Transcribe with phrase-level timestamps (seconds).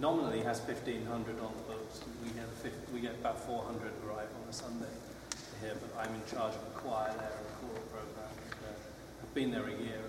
[0.00, 1.04] nominally has 1,500
[1.44, 2.00] on the books.
[2.24, 4.88] We get, 50, we get about 400 arrive on a Sunday
[5.60, 8.32] here, but I'm in charge of a choir there a choral program.
[8.64, 8.72] Uh,
[9.20, 10.00] I've been there a year.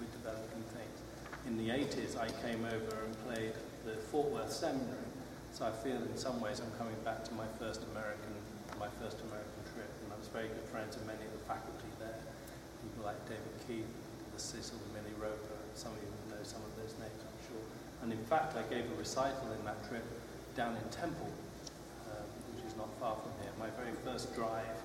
[0.00, 0.96] We're developing things.
[1.44, 3.52] In the 80s, I came over and played
[3.84, 5.12] the Fort Worth Seminary.
[5.52, 8.32] So I feel in some ways I'm coming back to my first American,
[8.80, 11.92] my first American trip, and I was very good friends with many of the faculty
[12.00, 12.16] there.
[12.80, 13.92] People like David Keith,
[14.32, 17.33] the Cecil, Millie Roper, some of you know some of those names.
[18.04, 20.04] And in fact, I gave a recital in that trip
[20.54, 21.32] down in Temple,
[22.12, 23.50] um, which is not far from here.
[23.58, 24.76] My very first drive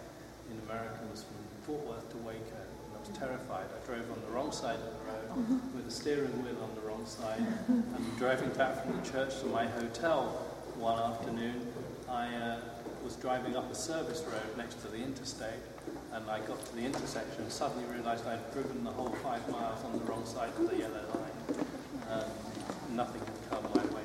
[0.49, 1.35] in America was from
[1.67, 3.67] Fort Worth to Waco, and I was terrified.
[3.75, 6.81] I drove on the wrong side of the road with the steering wheel on the
[6.87, 10.47] wrong side, and driving back from the church to my hotel
[10.79, 11.67] one afternoon,
[12.07, 12.59] I uh,
[13.03, 15.59] was driving up a service road next to the interstate,
[16.13, 19.83] and I got to the intersection and suddenly realized I'd driven the whole five miles
[19.83, 21.65] on the wrong side of the yellow line.
[22.09, 22.48] Um,
[22.91, 24.03] nothing had come my way.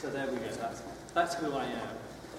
[0.00, 0.50] So there we go.
[0.60, 0.82] That's,
[1.14, 1.88] that's who I am.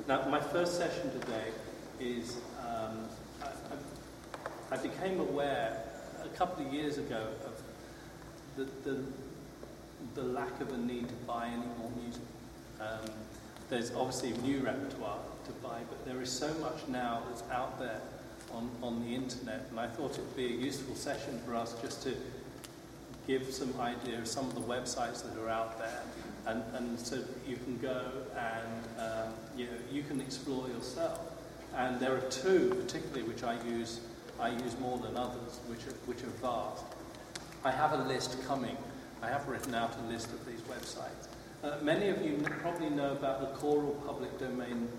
[0.08, 1.52] Now, my first session today
[2.00, 3.08] is um,
[3.42, 5.84] I, I, became aware
[6.24, 7.62] a couple of years ago of
[8.56, 9.04] the, the,
[10.16, 12.24] the lack of a need to buy any more music.
[12.82, 13.10] Um,
[13.70, 18.02] there's obviously new repertoire to buy, but there is so much now that's out there
[18.54, 21.76] on, on the internet, and I thought it would be a useful session for us
[21.82, 22.16] just to
[23.28, 26.02] give some idea of some of the websites that are out there,
[26.48, 31.20] and, and so you can go and um, you, know, you can explore yourself.
[31.76, 34.02] And there are two, particularly, which I use,
[34.40, 36.84] I use more than others, which are, which are vast.
[37.64, 38.78] I have a list coming.
[39.22, 41.28] I have written out a list of these websites.
[41.64, 44.90] Uh, many of you probably know about the Choral Public Domain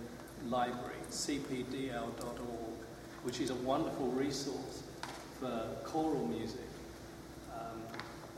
[0.48, 2.75] Library, cpdl.org,
[3.22, 4.82] which is a wonderful resource
[5.38, 6.60] for choral music.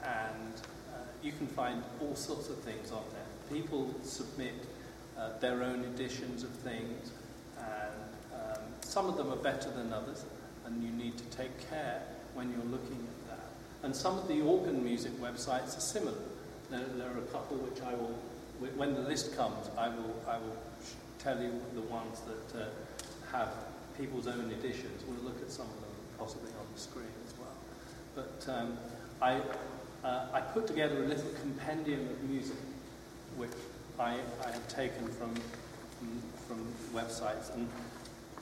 [0.06, 0.54] And
[0.94, 3.58] uh, you can find all sorts of things on there.
[3.58, 4.54] People submit
[5.18, 7.10] uh, their own editions of things,
[7.58, 10.24] and um, some of them are better than others,
[10.64, 12.02] and you need to take care
[12.34, 13.46] when you're looking at that.
[13.82, 16.18] And some of the organ music websites are similar.
[16.70, 18.18] There, there, are a couple which I will,
[18.76, 20.56] when the list comes, I will, I will
[21.18, 22.66] tell you the ones that uh,
[23.32, 23.48] have
[23.96, 25.02] people's own editions.
[25.08, 27.56] We'll look at some of them possibly on the screen as well.
[28.14, 28.76] But um,
[29.22, 29.40] I,
[30.06, 32.56] uh, I put together a little compendium of music
[33.36, 33.50] which
[33.98, 35.34] I, I have taken from,
[35.98, 37.52] from, from websites.
[37.54, 37.68] And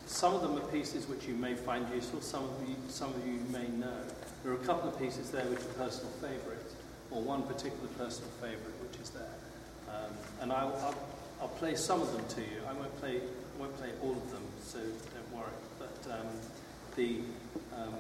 [0.07, 3.27] some of them are pieces which you may find useful, some of you, some of
[3.27, 3.97] you may know.
[4.43, 6.75] There are a couple of pieces there which are personal favourites
[7.11, 9.35] or one particular personal favourite which is there.
[9.89, 10.99] Um, and I'll, I'll,
[11.41, 12.61] I'll, play some of them to you.
[12.69, 13.21] I won't play,
[13.59, 15.57] won't play all of them, so don't worry.
[15.79, 16.27] But um,
[16.97, 17.21] the,
[17.77, 17.95] um,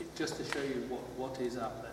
[0.00, 1.91] it, just to show you what, what is out there.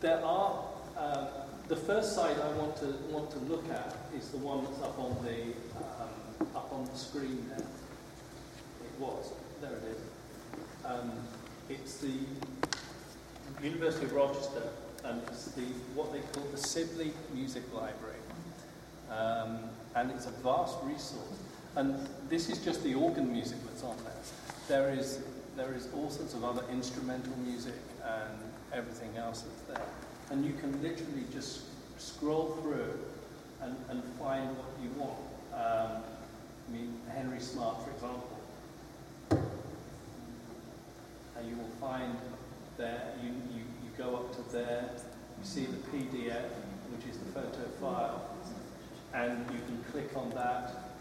[0.00, 0.64] There are,
[0.96, 1.26] uh,
[1.66, 4.96] the first site I want to, want to look at is the one that's up
[4.96, 5.42] on the,
[5.76, 7.58] um, up on the screen there.
[7.58, 9.98] It was, there it is.
[10.84, 11.10] Um,
[11.68, 12.14] it's the
[13.60, 14.62] University of Rochester
[15.04, 15.62] and it's the,
[15.96, 18.14] what they call the Sibley Music Library.
[19.10, 19.58] Um,
[19.96, 21.42] and it's a vast resource.
[21.74, 24.14] And this is just the organ music that's on there.
[24.68, 25.20] There is,
[25.56, 29.86] there is all sorts of other instrumental music and everything else that's there.
[30.30, 31.62] And you can literally just
[31.98, 32.98] scroll through
[33.62, 35.18] and, and find what you want.
[35.54, 36.02] Um,
[36.68, 38.38] I mean, Henry Smart, for example.
[41.36, 42.16] And you will find
[42.76, 43.64] there, you, you
[43.96, 44.90] go up to there,
[45.38, 46.50] you see the PDF,
[46.90, 48.30] which is the photo file,
[49.14, 50.92] and you can click on that,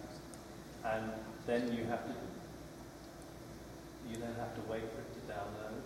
[0.85, 1.11] and
[1.45, 2.13] then you have to,
[4.09, 5.81] you then have to wait for it to download,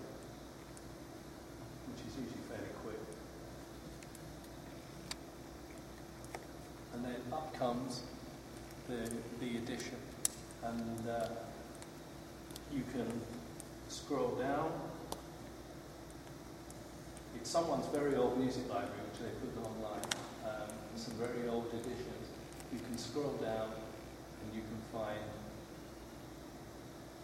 [2.02, 3.00] which is usually fairly quick.
[6.94, 8.02] And then up comes
[8.88, 9.10] the,
[9.40, 9.98] the edition,
[10.64, 11.28] and uh,
[12.74, 13.08] you can
[13.88, 14.72] scroll down
[17.42, 20.06] it's someone's very old music library, which they put online,
[20.46, 22.28] um, some very old editions.
[22.72, 23.72] You can scroll down
[24.44, 25.26] and you can find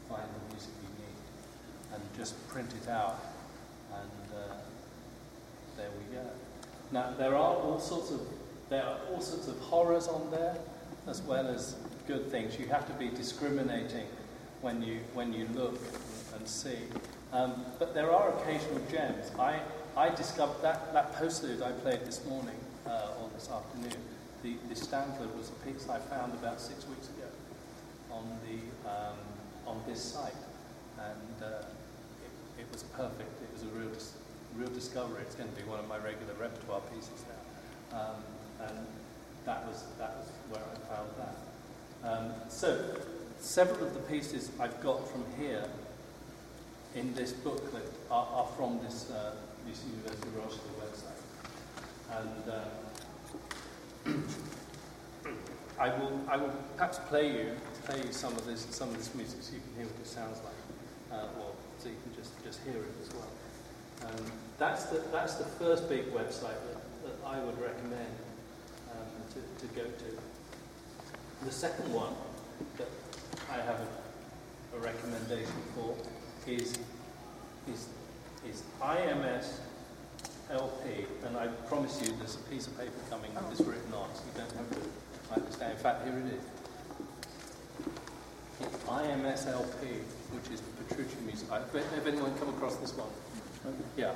[0.09, 3.19] find the music you need and just print it out
[3.93, 4.53] and uh,
[5.77, 6.25] there we go.
[6.91, 8.21] Now there are all sorts of
[8.69, 10.57] there are all sorts of horrors on there
[11.07, 11.75] as well as
[12.07, 12.59] good things.
[12.59, 14.07] You have to be discriminating
[14.61, 15.79] when you when you look
[16.35, 16.77] and see.
[17.33, 19.31] Um, but there are occasional gems.
[19.37, 19.59] I
[19.97, 22.55] I discovered that, that postlude I played this morning
[22.85, 23.97] uh, or this afternoon,
[24.43, 27.27] the, the Standler was a piece I found about six weeks ago
[28.11, 29.17] on, the, um,
[29.65, 30.35] on this site.
[30.99, 31.63] And uh,
[32.59, 33.41] it, was perfect.
[33.41, 34.13] It was a real dis-
[34.55, 35.21] real discovery.
[35.21, 37.99] It's going to be one of my regular repertoire pieces now.
[37.99, 38.15] Um,
[38.67, 38.87] and
[39.45, 41.35] that was, that was where I found that.
[42.03, 42.97] Um, so,
[43.39, 45.63] several of the pieces I've got from here
[46.95, 49.35] in this booklet are, are from this, uh,
[49.67, 51.21] this University of Rochester website.
[52.19, 52.65] And uh,
[55.79, 57.51] I will, I will perhaps play you,
[57.85, 60.07] play you some of this, some of this music so you can hear what it
[60.07, 61.27] sounds like, uh,
[61.87, 63.31] so you can just, just hear it as well.
[64.03, 68.11] Um, that's the, that's the first big website that, that I would recommend
[68.91, 71.45] um, to, to go to.
[71.45, 72.13] The second one
[72.77, 72.89] that
[73.49, 75.95] I have a, a recommendation for
[76.45, 76.77] is,
[77.71, 77.87] is,
[78.49, 79.59] is IMS
[80.51, 83.45] LP, and I promise you there's a piece of paper coming oh.
[83.47, 85.71] that's written on, so you don't have to down.
[85.71, 86.43] In fact, here it is.
[88.87, 90.01] IMSLP,
[90.31, 91.49] which is the Petrucci music.
[91.49, 93.09] Have anyone come across this one?
[93.97, 94.13] Yeah.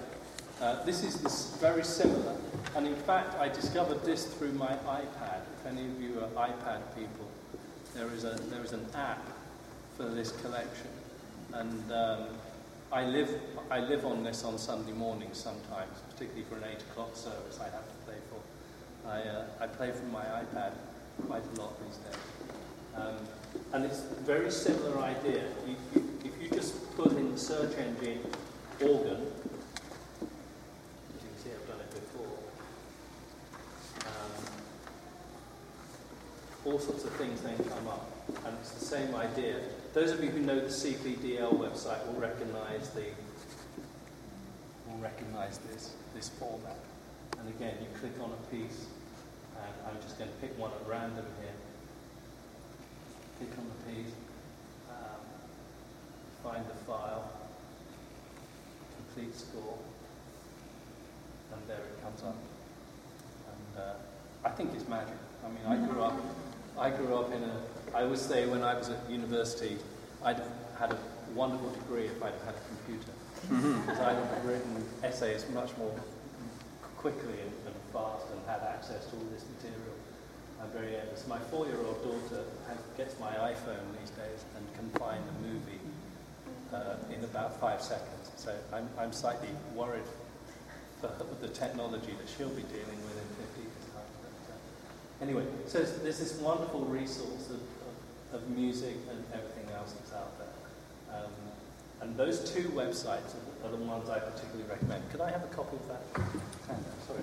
[0.61, 2.35] Uh, this is this very similar,
[2.75, 5.41] and in fact, I discovered this through my iPad.
[5.59, 7.27] If any of you are iPad people,
[7.95, 9.25] there is a there is an app
[9.97, 10.89] for this collection,
[11.53, 12.27] and um,
[12.91, 13.41] I live
[13.71, 17.59] I live on this on Sunday mornings sometimes, particularly for an eight o'clock service.
[17.59, 19.09] I have to play for.
[19.09, 20.73] I uh, I play from my iPad
[21.25, 22.21] quite a lot these days,
[22.95, 23.15] um,
[23.73, 25.43] and it's a very similar idea.
[25.67, 28.19] You, you, if you just put in the search engine
[28.81, 29.21] organ
[30.21, 32.37] as you can see I've done it before,
[34.05, 34.31] um,
[36.65, 38.07] all sorts of things then come up.
[38.45, 39.57] And it's the same idea.
[39.93, 43.05] Those of you who know the CPDL website will recognize the
[44.87, 46.77] will recognize this, this format.
[47.39, 48.85] And again, you click on a piece,
[49.57, 51.51] and I'm just going to pick one at random here.
[53.41, 54.13] Click on the piece,
[54.87, 55.21] um,
[56.43, 57.31] find the file,
[58.97, 59.79] complete score,
[61.51, 62.35] and there it comes up.
[63.47, 63.93] And uh,
[64.45, 65.17] I think it's magic.
[65.43, 66.13] I mean, I grew up
[66.77, 67.61] I grew up in a,
[67.93, 69.77] I would say when I was at university,
[70.23, 70.47] I'd have
[70.79, 70.97] had a
[71.35, 73.11] wonderful degree if I'd have had a computer.
[73.47, 73.81] Mm-hmm.
[73.81, 75.93] Because I'd have written essays much more
[76.97, 79.90] quickly and, and, fast and had access to all this material.
[80.61, 81.27] I'm very envious.
[81.27, 85.81] My four-year-old daughter has, gets my iPhone these days and can find a movie
[86.71, 88.31] uh, in about five seconds.
[88.37, 90.05] So I'm, I'm slightly worried
[90.99, 91.11] for
[91.41, 93.85] the technology that she'll be dealing with in 50 years.
[93.95, 95.27] Time.
[95.27, 97.61] Anyway, so there's this wonderful resource of,
[98.35, 101.17] of, of music and everything else that's out there.
[101.17, 101.31] Um,
[102.01, 105.09] and those two websites are the, ones I particularly recommend.
[105.11, 106.01] Could I have a copy of that?
[107.07, 107.21] Sorry.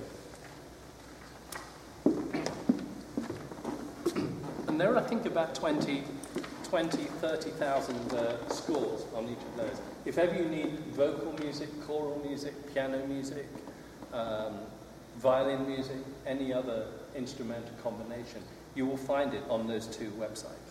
[4.79, 6.05] And there are, I think, about 20,
[6.63, 9.77] 20 30,000 uh, scores on each of those.
[10.05, 13.49] If ever you need vocal music, choral music, piano music,
[14.13, 14.61] um,
[15.17, 15.97] violin music,
[16.29, 16.87] any other
[17.17, 18.41] instrumental combination,
[18.77, 20.71] you will find it on those two websites.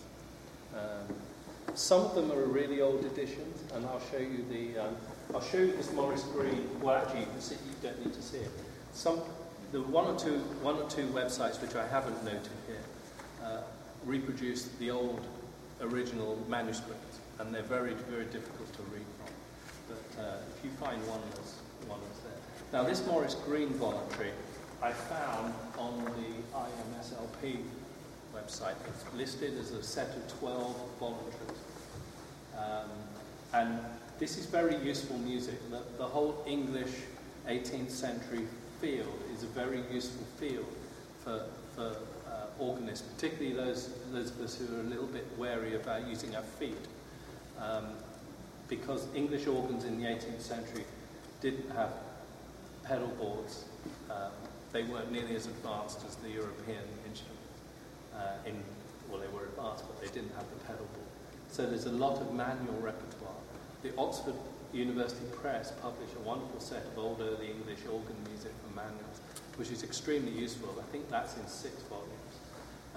[0.74, 1.14] Um,
[1.74, 4.86] some of them are really old editions, and I'll show you the.
[4.86, 4.96] Um,
[5.34, 6.70] I'll show you this Maurice Greene.
[6.80, 7.56] Well, actually, you see.
[7.56, 8.52] You don't need to see it.
[8.94, 9.20] Some,
[9.74, 12.78] the one or two, one or two websites which I haven't noted here,
[14.08, 15.26] uh, reproduce the old
[15.82, 19.34] original manuscript, and they're very, very difficult to read from.
[19.88, 21.54] But uh, if you find one that's
[21.88, 22.34] one that's there.
[22.74, 24.32] Now, this Maurice Greene voluntary
[24.82, 27.58] I found on the IMSLP
[28.36, 28.76] website.
[28.88, 31.62] It's listed as a set of 12 voluntaries.
[32.56, 32.90] Um,
[33.54, 33.80] and
[34.20, 35.56] this is very useful music.
[35.72, 36.92] The, the whole English
[37.48, 38.46] 18th century
[38.80, 40.68] field is a very useful field
[41.24, 41.46] for,
[41.76, 41.96] for
[42.60, 46.44] organists, particularly those, those of us who are a little bit wary about using our
[46.44, 46.76] feet.
[47.60, 47.86] Um,
[48.68, 50.84] because English organs in the 18th century
[51.42, 51.94] didn't have
[52.84, 53.66] pedal boards.
[54.10, 54.32] Um,
[54.72, 57.48] they weren't nearly as advanced as the European instruments.
[58.16, 58.64] Uh, in,
[59.10, 61.08] well, they were advanced, but they didn't have the pedal board.
[61.50, 63.36] So there's a lot of manual repertoire.
[63.84, 64.36] The Oxford
[64.74, 69.22] University Press published a wonderful set of old early English organ music for manuals,
[69.56, 70.76] which is extremely useful.
[70.78, 72.17] I think that's in six volumes.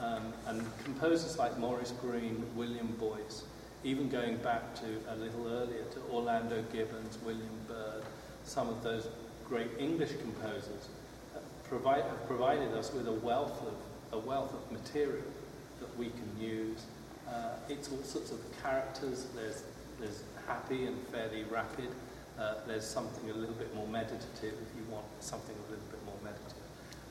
[0.01, 3.45] Um, and composers like Maurice Greene, William Boyce,
[3.85, 8.03] even going back to a little earlier to Orlando Gibbons, William Byrd,
[8.45, 9.09] some of those
[9.47, 10.89] great English composers
[11.71, 13.75] provide, have provided us with a wealth of,
[14.13, 15.25] a wealth of material
[15.79, 16.85] that we can use.
[17.29, 19.27] Uh, it's all sorts of characters.
[19.37, 19.63] There's,
[20.01, 21.89] there's happy and fairly rapid.
[22.39, 26.05] Uh, there's something a little bit more meditative if you want something a little bit
[26.05, 26.57] more meditative.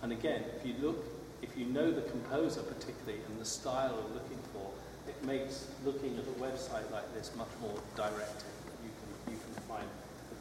[0.01, 1.05] And again, if you look,
[1.41, 4.72] if you know the composer particularly and the style you're looking for,
[5.08, 8.46] it makes looking at a website like this much more directive.
[8.84, 9.88] You can, you can find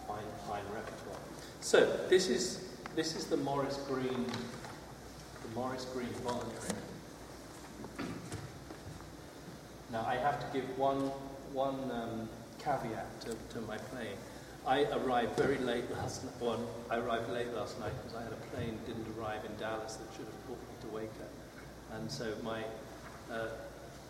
[0.06, 1.20] fine, fine repertoire.
[1.60, 6.74] So this is this is the Maurice Greene, the Maurice Greene voluntary.
[9.92, 11.10] Now I have to give one
[11.52, 12.28] one um,
[12.58, 14.16] caveat to, to my playing.
[14.66, 16.34] I arrived very late last night.
[16.40, 19.94] Well, I arrived late last night because I had a plane didn't arrive in Dallas
[19.96, 20.37] that should have
[21.94, 22.62] and so my
[23.30, 23.48] uh,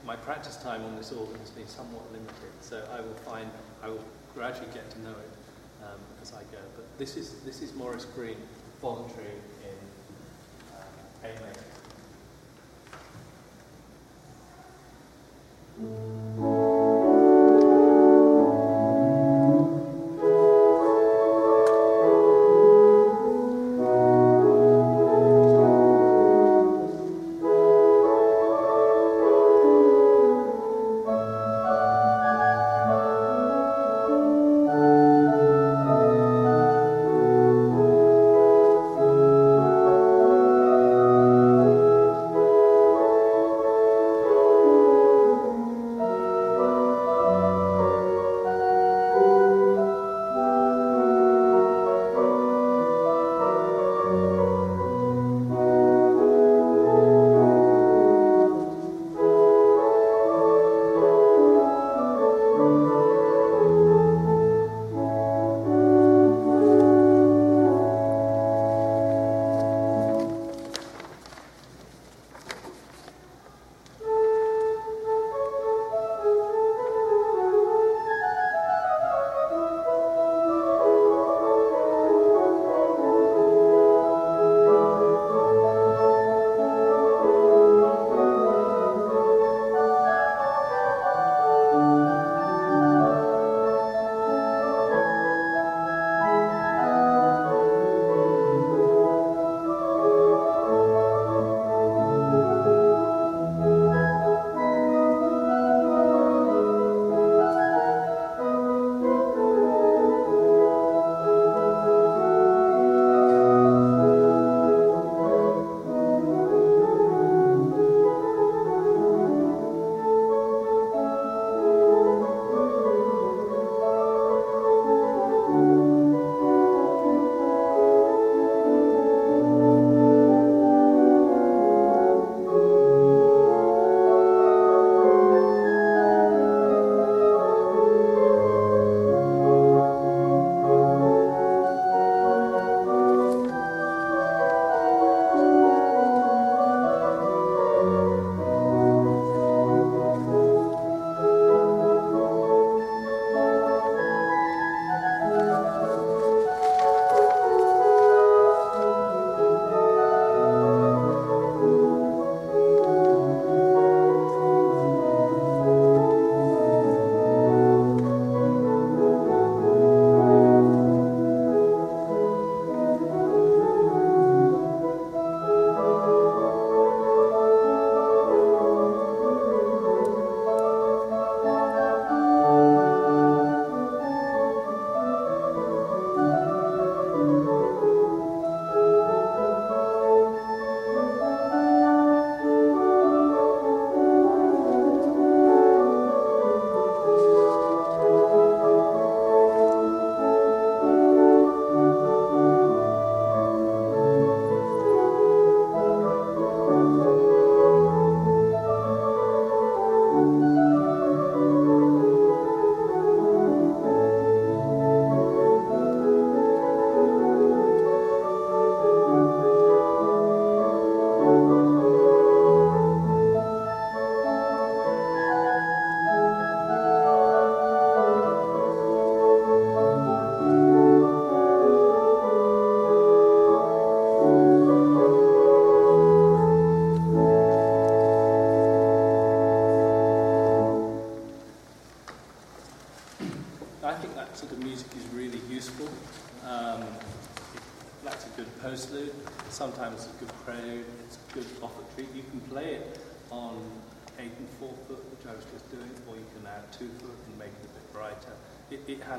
[0.07, 2.53] my practice time on this organ has been somewhat limited.
[2.61, 3.51] So I will find
[3.83, 4.05] I will
[4.35, 5.33] gradually get to know it
[5.85, 6.59] um, as I go.
[6.77, 8.37] But this is this is Maurice Greene
[8.81, 9.27] voluntary
[9.65, 9.77] in
[10.77, 10.85] uh,
[11.25, 11.31] A
[15.81, 16.58] major.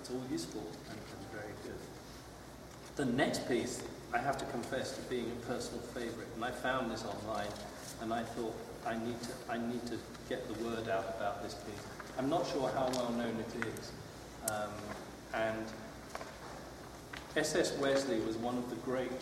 [0.00, 1.78] it's all useful and, and very good.
[2.96, 6.90] The next piece, I have to confess to being a personal favourite, and I found
[6.90, 7.48] this online,
[8.00, 8.54] and I thought
[8.86, 11.84] I need to I need to get the word out about this piece.
[12.18, 13.92] I'm not sure how well known it is,
[14.50, 14.70] um,
[15.34, 15.64] and
[17.36, 17.76] S.S.
[17.78, 19.12] Wesley was one of the great,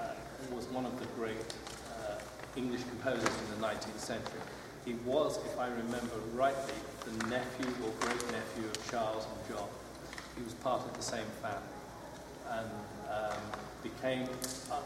[0.00, 0.10] uh,
[0.54, 1.54] was one of the great
[1.98, 2.14] uh,
[2.56, 4.40] English composers in the 19th century.
[4.84, 6.74] He was, if I remember rightly,
[7.04, 9.68] the nephew or great-nephew of Charles and John.
[10.36, 11.76] He was part of the same family
[12.50, 12.70] and
[13.10, 13.40] um,
[13.82, 14.28] became,
[14.70, 14.80] uh,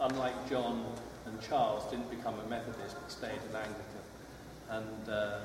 [0.00, 0.84] unlike John
[1.26, 4.06] and Charles, didn't become a Methodist but stayed an Anglican
[4.70, 5.38] and uh,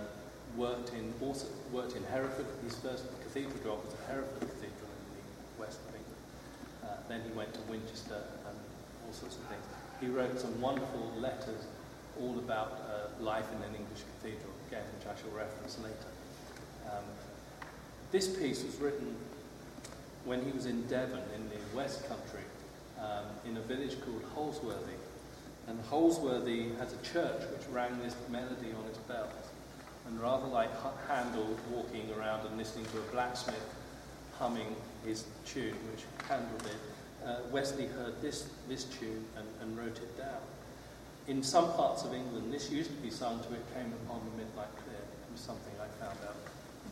[0.58, 2.46] worked in also worked in Hereford.
[2.64, 6.24] His first cathedral job was at Hereford Cathedral in the west of England.
[6.84, 8.58] Uh, then he went to Winchester and
[9.06, 9.64] all sorts of things.
[10.00, 11.68] He wrote some wonderful letters
[12.20, 16.12] all about uh, life in an English cathedral, again, which I shall reference later.
[16.90, 17.06] Um,
[18.12, 19.16] this piece was written
[20.26, 22.46] when he was in Devon, in the West Country,
[23.00, 24.98] um, in a village called Holsworthy.
[25.68, 29.32] And Holsworthy has a church which rang this melody on its bells.
[30.08, 30.70] And rather like
[31.08, 33.64] Handel walking around and listening to a blacksmith
[34.38, 34.76] humming
[35.06, 40.18] his tune, which Handel did, uh, Wesley heard this, this tune and, and wrote it
[40.18, 40.42] down.
[41.28, 44.44] In some parts of England, this used to be sung to It Came Upon the
[44.44, 44.98] Midnight Clear.
[44.98, 46.36] It was something I found out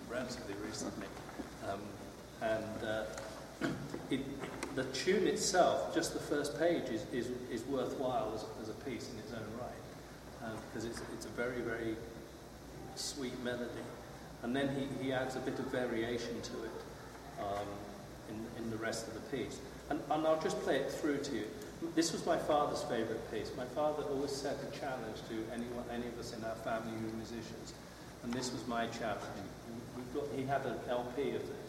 [0.07, 1.07] relatively recently.
[1.67, 1.79] Um,
[2.41, 3.03] and uh,
[4.09, 4.21] it,
[4.75, 9.09] the tune itself, just the first page, is, is, is worthwhile as, as, a piece
[9.11, 10.45] in its own right.
[10.45, 11.95] Uh, because it's, it's a very, very
[12.95, 13.69] sweet melody.
[14.43, 17.67] And then he, he adds a bit of variation to it um,
[18.29, 19.59] in, in the rest of the piece.
[19.89, 21.45] And, and I'll just play it through to you.
[21.95, 23.51] This was my father's favourite piece.
[23.57, 27.07] My father always set a challenge to anyone, any of us in our family who
[27.07, 27.73] were musicians.
[28.23, 29.23] And this was my challenge.
[30.13, 31.68] Got, he had an LP of this.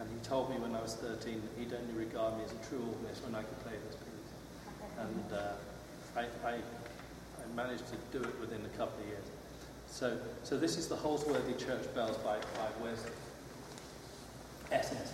[0.00, 2.68] And he told me when I was 13 that he'd only regard me as a
[2.68, 4.30] true organist when I could play this piece.
[4.98, 9.26] And uh, I, I, I, managed to do it within a couple of years.
[9.86, 13.10] So, so this is the Holsworthy Church Bells by, by Wesley.
[14.72, 15.12] SS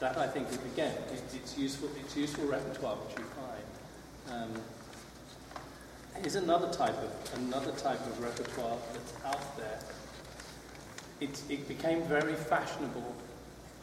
[0.00, 1.88] that, I think again, it, it's useful.
[1.98, 4.42] It's useful repertoire which you find.
[4.42, 4.62] Um,
[6.20, 9.78] Here's another type of another type of repertoire that's out there.
[11.20, 13.14] It, it became very fashionable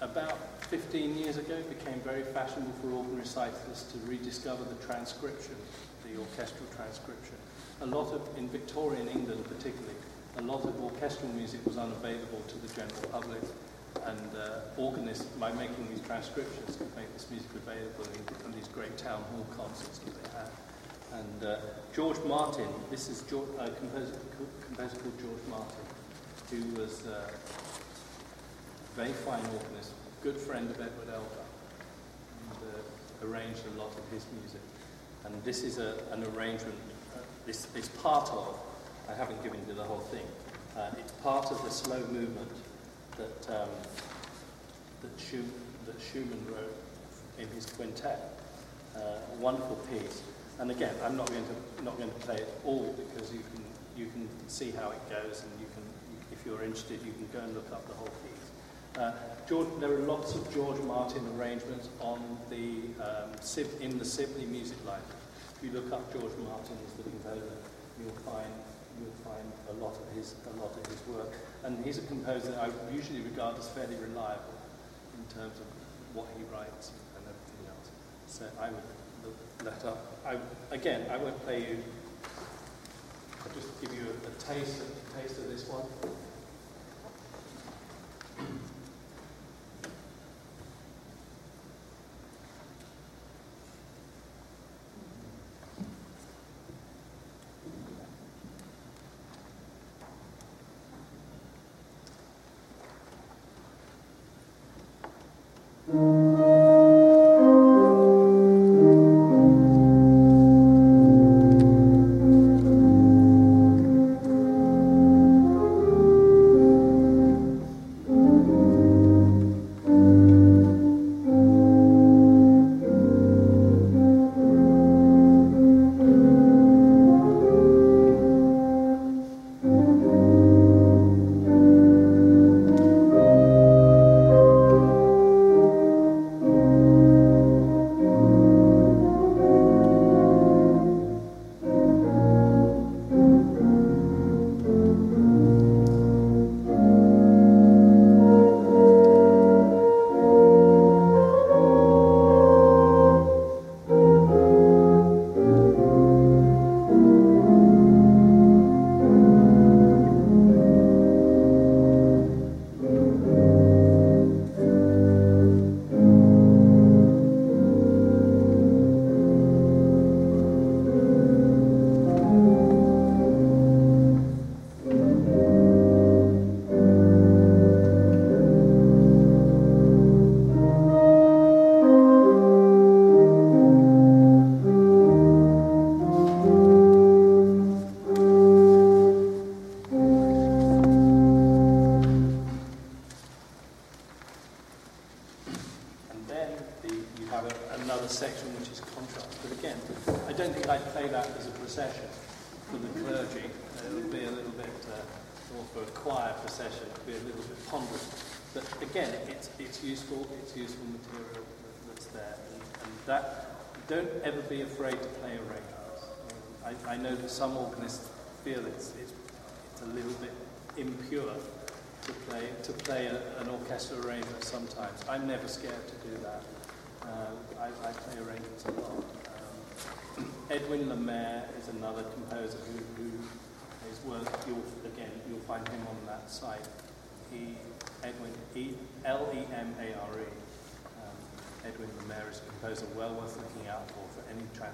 [0.02, 1.54] about 15 years ago.
[1.54, 5.56] It became very fashionable for organ reciters to rediscover the transcription,
[6.04, 7.36] the orchestral transcription.
[7.82, 9.96] A lot of in Victorian England, particularly,
[10.38, 13.42] a lot of orchestral music was unavailable to the general public,
[14.06, 18.68] and uh, organists, by making these transcriptions, could make this music available in, in these
[18.70, 20.50] great town hall concerts that they had.
[21.14, 21.58] And uh,
[21.96, 24.18] George Martin, this is a composer,
[24.66, 25.86] composer called George Martin,
[26.50, 29.92] who was uh, a very fine organist,
[30.24, 31.46] good friend of Edward Elgar,
[32.50, 34.62] and uh, arranged a lot of his music.
[35.26, 36.76] And this is a, an arrangement,
[37.16, 38.60] uh, this is part of,
[39.08, 40.26] I haven't given you the whole thing,
[40.76, 42.52] uh, it's part of the slow movement
[43.18, 43.70] that, um,
[45.02, 45.52] that, Schumann,
[45.86, 46.76] that Schumann wrote
[47.40, 48.40] in his quintet.
[48.96, 50.22] Uh, a wonderful piece.
[50.60, 53.64] And again, I'm not going to not going to play it all because you can
[53.98, 55.84] you can see how it goes, and you can,
[56.32, 59.02] if you're interested, you can go and look up the whole piece.
[59.02, 59.12] Uh,
[59.50, 63.32] George, there are lots of George Martin arrangements on the um,
[63.82, 65.22] in the Sibley Music Library.
[65.58, 67.58] If you look up George Martin as the composer,
[68.00, 68.54] you'll find
[69.04, 71.34] you'll find a lot of his a lot of his work.
[71.64, 74.56] And he's a composer that I usually regard as fairly reliable
[75.18, 75.68] in terms of
[76.16, 77.92] what he writes and everything else.
[78.28, 78.84] So I would
[79.64, 80.00] let up.
[80.26, 80.38] I,
[80.74, 81.78] again, I won't play you,
[83.44, 85.84] I'll just give you a, a taste, a taste of this one.
[105.94, 106.23] I'm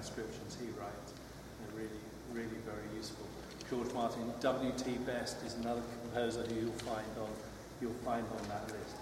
[0.00, 1.12] transcriptions he writes.
[1.60, 2.00] They're really,
[2.32, 3.26] really very useful.
[3.68, 4.92] George Martin, W.T.
[5.04, 7.28] Best is another composer who you'll find on,
[7.82, 8.96] you'll find on that list.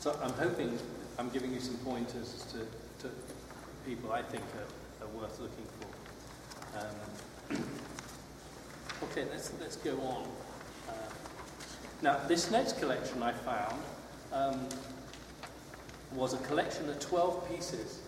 [0.00, 0.78] So I'm hoping
[1.18, 3.14] I'm giving you some pointers to, to
[3.86, 6.78] people I think are, are worth looking for.
[6.80, 7.62] Um,
[9.04, 10.26] okay, let's, let's go on.
[10.88, 10.92] Uh,
[12.00, 13.82] now, this next collection I found,
[14.32, 14.66] um,
[16.14, 18.00] was a collection of 12 pieces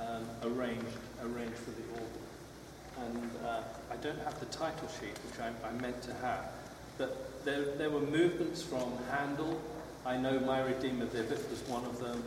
[0.00, 0.84] um, arranged,
[1.22, 2.06] arranged for the organ.
[3.00, 6.50] And uh, I don't have the title sheet, which I, I meant to have,
[6.96, 9.60] but there, there were movements from Handel.
[10.04, 12.22] I know My Redeemer Vivit was one of them.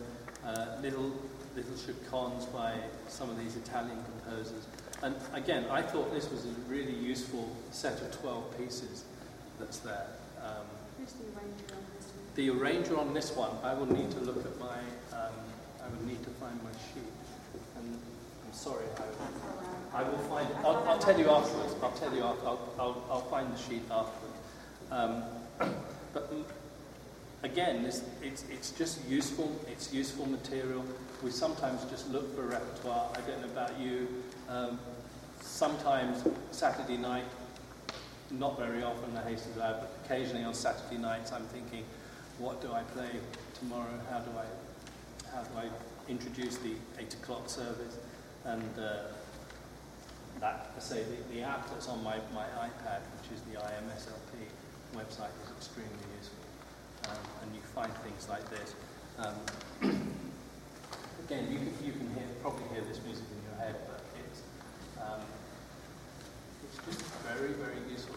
[0.46, 1.12] Uh, little
[1.56, 2.74] little chaconnes by
[3.08, 4.66] some of these Italian composers.
[5.04, 9.04] And again, I thought this was a really useful set of 12 pieces
[9.60, 10.08] that's there.
[10.44, 10.66] Um,
[11.00, 12.36] Who's the arranger on this one?
[12.36, 14.78] the arranger on this one, I will need to look at my,
[15.18, 15.34] um,
[15.84, 17.12] I will need to find my sheet.
[18.52, 18.84] I'm sorry,
[19.94, 19.98] I.
[20.02, 20.58] I will find it.
[20.58, 21.74] I'll, I'll tell you afterwards.
[21.82, 22.48] I'll tell you after.
[22.48, 24.38] I'll, I'll, I'll find the sheet afterwards.
[24.92, 25.24] Um,
[26.14, 26.34] but
[27.44, 29.58] again, this, it's, it's just useful.
[29.72, 30.84] It's useful material.
[31.24, 33.10] We sometimes just look for repertoire.
[33.16, 34.10] I don't know about you.
[34.50, 34.78] Um,
[35.40, 37.26] sometimes Saturday night,
[38.32, 41.86] not very often, hasten to add, but occasionally on Saturday nights, I'm thinking,
[42.38, 43.12] what do I play
[43.58, 43.98] tomorrow?
[44.10, 47.98] How do I, how do I introduce the eight o'clock service?
[48.46, 49.14] And uh,
[50.40, 54.50] that, I say, the, the app that's on my, my iPad, which is the IMSLP
[54.98, 56.42] website, is extremely useful.
[57.10, 58.74] Um, and you find things like this.
[59.20, 59.36] Um,
[61.26, 64.42] again, you can, you can hear, probably hear this music in your head, but it's,
[64.98, 65.22] um,
[66.66, 68.16] it's just very, very useful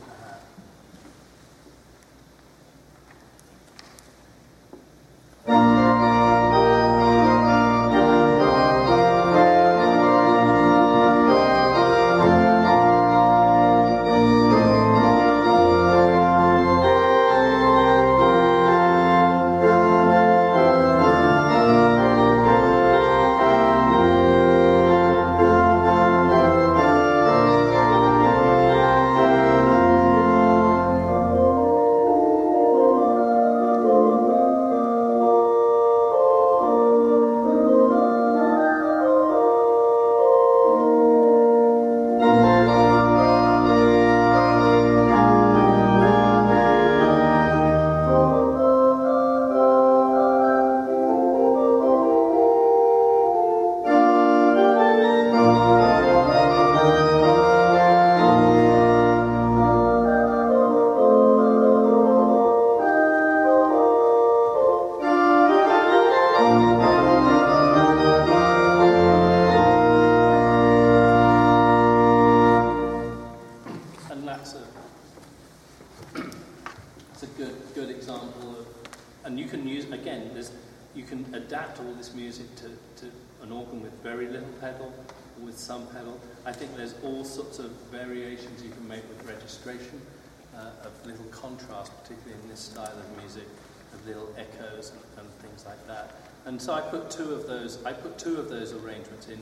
[96.46, 99.40] And so I put two of those, I put two of those arrangements in,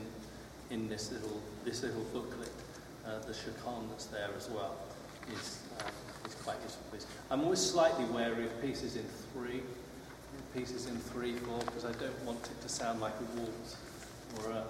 [0.69, 2.49] in this little, this little booklet.
[3.05, 4.77] Uh, the chaconne that's there as well
[5.31, 7.05] is, uh, is quite useful piece.
[7.29, 9.61] I'm always slightly wary of pieces in three,
[10.55, 13.75] pieces in three, four, because I don't want it to sound like a waltz
[14.37, 14.63] or a,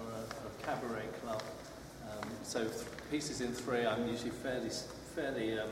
[0.00, 1.42] or a, a cabaret club.
[2.10, 2.66] Um, so
[3.10, 4.70] pieces in three I'm usually fairly,
[5.14, 5.68] fairly um,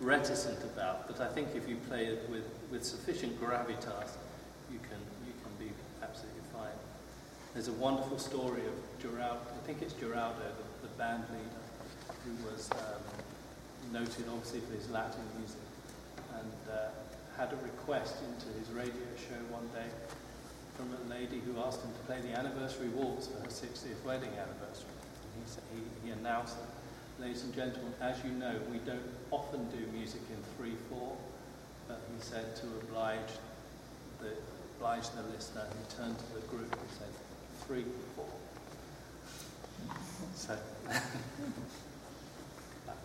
[0.00, 4.10] reticent about, but I think if you play it with, with sufficient gravitas,
[4.70, 5.72] you can, you can be
[6.02, 6.68] absolutely fine.
[7.60, 8.72] There's a wonderful story of
[9.04, 11.60] Geraldo, I think it's Geraldo, the, the band leader,
[12.24, 13.04] who was um,
[13.92, 15.60] noted obviously for his Latin music,
[16.40, 16.88] and uh,
[17.36, 19.92] had a request into his radio show one day
[20.72, 24.32] from a lady who asked him to play the anniversary waltz for her 60th wedding
[24.40, 24.96] anniversary.
[25.20, 26.72] And he, said, he, he announced that,
[27.20, 31.12] ladies and gentlemen, as you know, we don't often do music in 3-4,
[31.88, 33.36] but he said to oblige
[34.24, 34.32] the,
[34.80, 37.12] oblige the listener, he turned to the group and said,
[37.70, 37.84] three,
[38.16, 38.26] four.
[40.34, 41.02] So that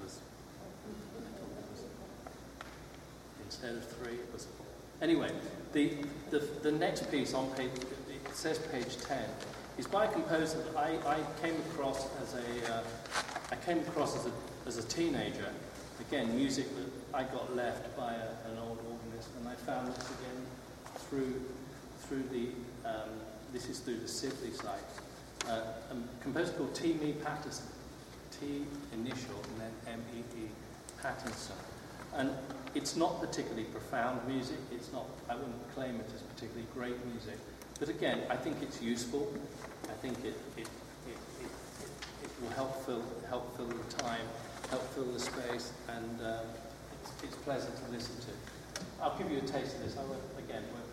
[0.01, 0.17] was,
[3.45, 4.65] instead of three, it was four.
[5.03, 5.29] Anyway,
[5.73, 5.93] the,
[6.31, 9.19] the, the next piece on page, it says page 10,
[9.77, 12.81] is by a composer that I, I came across as a, uh,
[13.51, 14.31] I came across as a,
[14.65, 15.53] as a teenager.
[16.09, 19.97] Again, music that I got left by a, an old organist, and I found this
[19.97, 20.41] again
[21.07, 21.39] through,
[22.07, 22.47] through the,
[22.89, 23.09] um,
[23.55, 24.83] this is through the Sibley site.
[25.47, 26.93] Uh, a composer called T.
[27.01, 27.65] Mee Patterson,
[28.37, 30.49] T initial and then M-E-E,
[31.01, 31.55] Patterson.
[32.17, 32.31] And
[32.73, 37.37] it's not particularly profound music, it's not, I wouldn't claim it as particularly great music,
[37.79, 39.31] but again, I think it's useful,
[39.85, 40.67] I think it, it, it,
[41.07, 41.89] it, it,
[42.25, 44.27] it will help fill, help fill the time,
[44.69, 46.39] help fill the space, and uh,
[47.03, 48.81] it's, it's pleasant to listen to.
[49.01, 50.84] I'll give you a taste of this, I won't, again, won't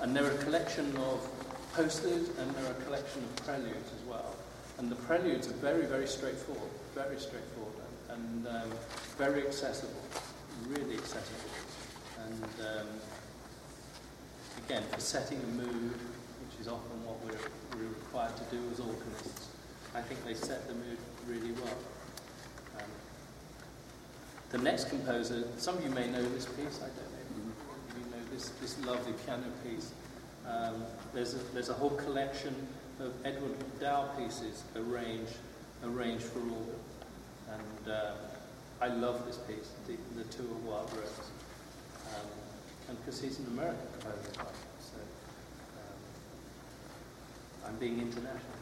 [0.00, 1.28] And there are a collection of
[1.74, 4.34] posters and there are a collection of preludes as well.
[4.78, 7.74] And the preludes are very, very straightforward, very straightforward,
[8.10, 8.70] and, and um,
[9.16, 10.02] very accessible,
[10.68, 11.50] really accessible.
[12.24, 12.86] And um,
[14.64, 18.78] again, for setting a mood, which is often what we're, we're required to do as
[18.78, 19.48] organists,
[19.94, 21.78] I think they set the mood really well.
[22.78, 22.90] Um,
[24.50, 28.10] the next composer, some of you may know this piece, I don't know if you
[28.10, 29.90] know this, this lovely piano piece.
[30.46, 32.54] Um, there's, a, there's a whole collection
[33.00, 35.34] of Edward MacDowell pieces arranged,
[35.84, 36.78] arranged for organ.
[37.50, 38.12] And uh,
[38.80, 41.30] I love this piece, the, the To a Wild Rose.
[42.14, 42.28] Um,
[42.88, 44.98] and because he's an American composer, so
[45.74, 45.98] um,
[47.66, 48.54] I'm being international.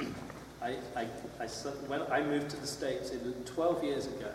[0.62, 1.08] I, I,
[1.40, 1.46] I,
[1.88, 3.10] when I moved to the States
[3.46, 4.30] 12 years ago,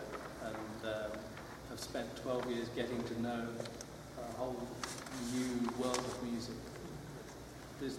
[1.80, 3.48] I've spent 12 years getting to know
[4.20, 4.68] a whole
[5.32, 6.60] new world of music.
[7.80, 7.96] There's,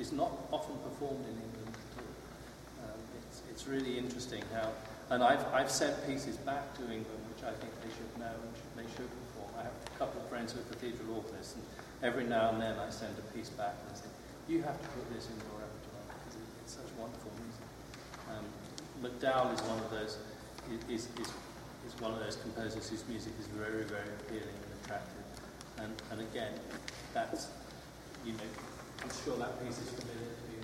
[0.00, 2.88] it's not often performed in England at all.
[2.88, 4.72] Um, it's, it's really interesting how,
[5.10, 8.48] and I've, I've sent pieces back to England which I think they should know and
[8.56, 9.60] should, they should perform.
[9.60, 11.64] I have a couple of friends who are cathedral organists, and
[12.00, 14.08] every now and then I send a piece back and say,
[14.48, 17.68] you have to put this in your repertoire because it, it's such wonderful music.
[18.32, 18.48] Um,
[19.04, 20.16] MacDowell is one of those
[20.88, 21.28] is, is,
[21.86, 25.24] is one of those composers whose music is very, very appealing and attractive.
[25.78, 26.52] And, and again,
[27.14, 27.48] that's,
[28.24, 28.50] you know,
[29.02, 30.62] I'm sure that piece is familiar to you.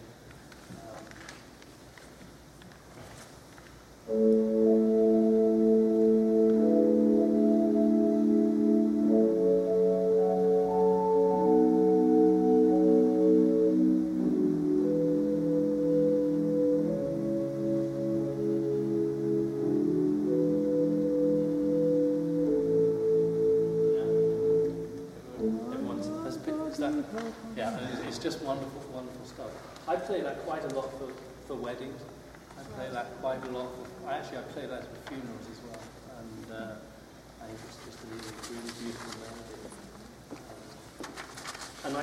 [4.45, 4.48] Um,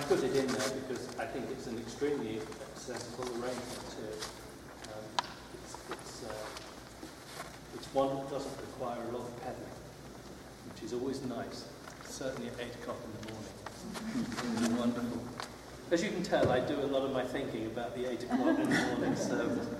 [0.08, 2.39] put it in there because I think it's an extremely
[2.76, 4.14] accessible arrangement too.
[4.93, 5.06] Um,
[5.64, 9.80] it's, it's, uh, it's one that doesn't require a lot of pedaling,
[10.70, 11.66] which is always nice,
[12.08, 13.56] certainly at 8 o'clock in the morning.
[14.62, 15.22] It's wonderful.
[15.91, 18.60] As you can tell, I do a lot of my thinking about the 8 o'clock
[18.60, 19.66] in the morning service.
[19.66, 19.74] In,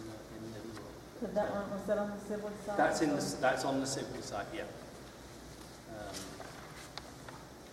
[0.00, 0.88] uh, in Liverpool.
[1.20, 2.78] But that one, was that on the Sibley side?
[2.78, 4.62] That's, in the, that's on the Sibley side, yeah.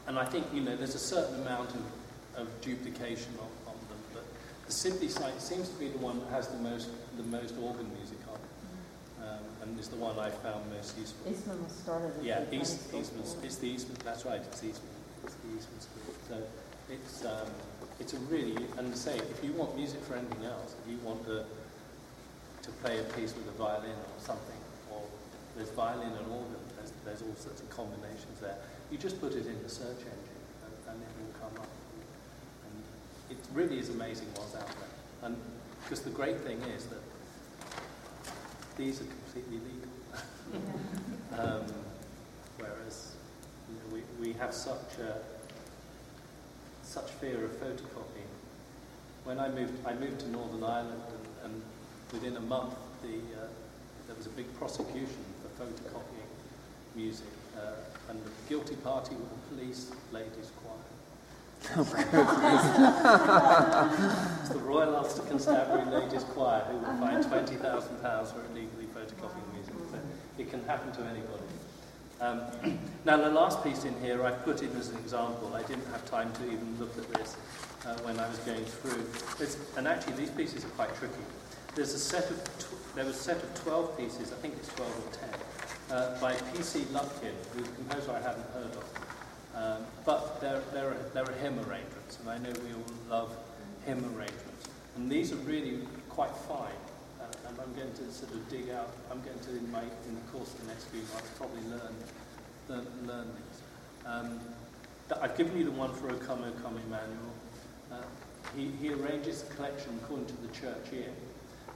[0.07, 1.83] And I think, you know, there's a certain amount of,
[2.47, 4.23] of duplication on, on them, but
[4.65, 7.91] the Sibley site seems to be the one that has the most, the most organ
[7.93, 11.29] music on, um, and is the one I found most useful.
[11.29, 14.95] Eastman was started Yeah, the East, Eastman, it's the Eastman, that's right, it's Eastman,
[15.25, 16.15] it's the Eastman School.
[16.29, 16.35] So
[16.89, 17.51] it's, um,
[17.99, 21.25] it's a really, and say, if you want music for anything else, if you want
[21.25, 21.43] to,
[22.63, 25.03] to play a piece with a violin or something, or
[25.57, 28.55] there's violin and organ, there's, there's all sorts of combinations there.
[28.91, 31.69] You just put it in the search engine and, and it will come up.
[32.65, 35.27] And it really is amazing what's out there.
[35.29, 35.35] And
[35.83, 37.01] because the great thing is that
[38.77, 39.91] these are completely legal.
[41.37, 41.65] Um,
[42.57, 43.13] whereas
[43.69, 45.17] you know, we, we have such a,
[46.83, 48.31] such fear of photocopying.
[49.23, 51.03] When I moved, I moved to Northern Ireland,
[51.43, 51.61] and, and
[52.11, 52.73] within a month,
[53.03, 53.47] the, uh,
[54.07, 56.31] there was a big prosecution for photocopying
[56.95, 57.27] music,
[57.57, 57.71] uh,
[58.09, 60.73] and the guilty party were the police ladies' choir.
[64.41, 68.85] it's the Royal Ulster Constabulary Ladies' Choir who will find twenty thousand pounds for illegally
[68.95, 69.73] photocopying music.
[69.91, 69.99] So
[70.37, 71.43] it can happen to anybody.
[72.19, 72.41] Um,
[73.05, 75.53] now, the last piece in here I've put in as an example.
[75.55, 77.35] I didn't have time to even look at this
[77.85, 79.05] uh, when I was going through.
[79.43, 81.13] It's, and actually, these pieces are quite tricky.
[81.75, 84.69] There's a set of tw- there was a set of 12 pieces, I think it's
[84.69, 85.29] 12 or 10,
[85.91, 86.81] uh, by P.C.
[86.91, 88.85] Lutkin, who's a composer I hadn't heard of.
[89.55, 93.35] Um, but they're, they're, a, they're a hymn arrangements, and I know we all love
[93.85, 94.69] hymn arrangements.
[94.95, 95.79] And these are really
[96.09, 96.79] quite fine.
[97.19, 100.15] Uh, and I'm going to sort of dig out, I'm going to, in, my, in
[100.15, 101.95] the course of the next few months, probably learn,
[102.69, 103.61] learn, learn these.
[104.05, 104.39] Um,
[105.21, 107.33] I've given you the one for O Come O Come Emmanuel.
[107.91, 108.01] Uh,
[108.55, 111.09] he, he arranges the collection according to the church year.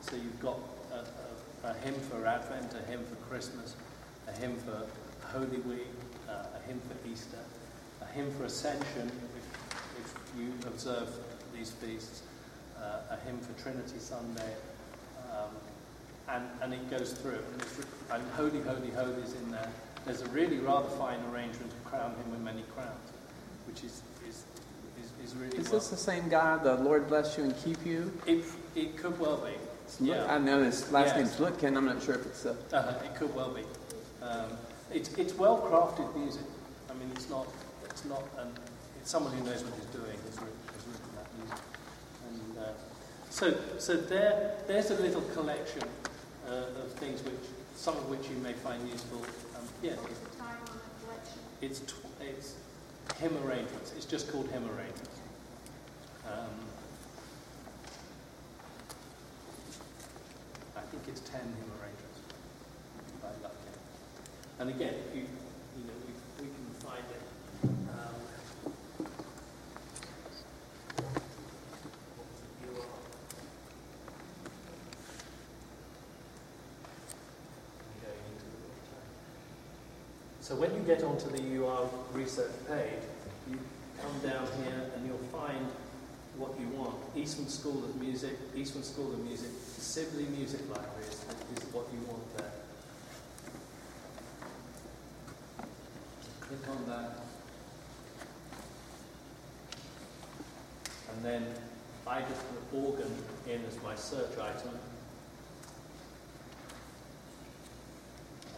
[0.02, 0.60] So you've got
[0.92, 3.76] a, a, a hymn for Advent, a hymn for Christmas,
[4.32, 4.82] a hymn for
[5.28, 5.88] Holy Week,
[6.30, 7.38] uh, a hymn for Easter,
[8.02, 11.10] a hymn for Ascension, if, if you observe
[11.56, 12.24] these feasts,
[12.78, 14.54] uh, a hymn for Trinity Sunday,
[15.32, 15.50] um,
[16.30, 17.40] and, and it goes through.
[17.54, 17.80] And, it's,
[18.12, 19.70] and Holy, Holy, Holy is in there.
[20.06, 23.12] There's a really rather fine arrangement of Crown Him with Many Crowns,
[23.68, 24.44] which is, is,
[25.24, 28.12] is, really Is this the same guy, the Lord bless you and keep you?
[28.26, 28.44] It,
[28.76, 29.54] it could well be.
[30.00, 30.26] Yeah.
[30.34, 31.18] I know his last Yes.
[31.18, 31.76] name's Lutkin.
[31.76, 32.56] I'm not sure if it's the.
[32.74, 33.64] Uh, it could well be.
[34.22, 34.58] Um,
[34.94, 36.44] it's it's well crafted music.
[36.90, 37.48] I mean, it's not
[37.86, 38.48] it's not an,
[39.00, 41.64] it's someone who knows what he's doing has written, has written that music.
[42.28, 42.72] And uh,
[43.30, 45.84] so so there there's a little collection
[46.48, 47.34] uh, of things which
[47.76, 49.20] some of which you may find useful.
[49.56, 51.40] Um, yeah, What was the time on the collection?
[51.62, 52.56] it's tw- it's
[53.20, 53.94] hymn arrangements.
[53.96, 55.18] It's just called hymn arrangements.
[56.28, 56.54] Um,
[60.78, 62.01] I think it's ten hymn arrangements.
[64.62, 67.24] And again, you you know we, we can find it.
[67.90, 68.14] Um.
[80.42, 83.02] So when you get onto the UR research page,
[83.50, 83.58] you
[84.00, 85.66] come down here and you'll find
[86.38, 86.98] what you want.
[87.16, 89.50] Eastman School of Music, Eastman School of Music,
[89.80, 91.26] Sibley Music Library is,
[91.58, 92.52] is what you want there.
[96.52, 97.12] Click on that.
[101.22, 101.46] And then
[102.08, 103.14] I just put organ
[103.48, 104.74] in as my search item.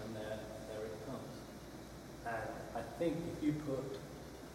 [0.02, 0.40] And there,
[0.72, 1.34] there it comes.
[2.26, 4.00] And I think if you put,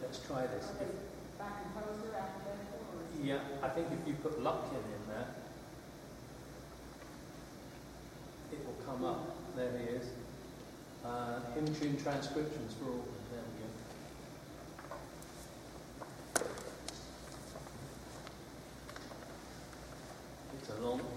[0.01, 0.65] let's try this.
[0.65, 0.91] Are they
[1.39, 3.05] back composer alphabetical or?
[3.13, 5.29] is it- Yeah, I think if you put Lutkin in there,
[8.55, 9.37] it will come up.
[9.55, 10.07] There he is.
[11.05, 13.05] Uh, hymn tune transcriptions for all.
[13.33, 13.69] There we go.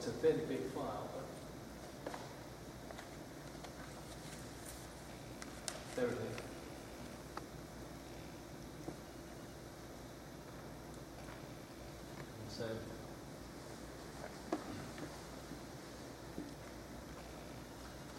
[0.01, 2.15] It's a fairly big file, but
[5.95, 6.17] there it is.
[12.39, 12.65] And so